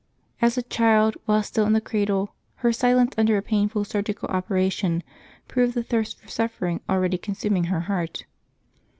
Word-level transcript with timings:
As 0.41 0.57
a 0.57 0.63
child, 0.63 1.15
while 1.25 1.43
still 1.43 1.67
in 1.67 1.73
the 1.73 1.79
cradle, 1.79 2.33
her 2.65 2.73
silence 2.73 3.13
under 3.19 3.37
a 3.37 3.41
painful 3.43 3.85
surgical 3.85 4.27
operation 4.29 5.03
proved 5.47 5.75
the 5.75 5.83
thirst 5.83 6.19
for 6.19 6.27
suffering 6.27 6.81
already 6.89 7.19
consuming 7.19 7.65
her 7.65 7.81
heart. 7.81 8.25